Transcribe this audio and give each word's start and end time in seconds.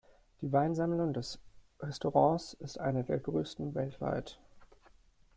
Die 0.41 0.51
Weinsammlung 0.51 1.13
des 1.13 1.37
Restaurants 1.79 2.53
ist 2.53 2.79
eine 2.79 3.03
der 3.03 3.19
größten 3.19 3.75
weltweit. 3.75 4.39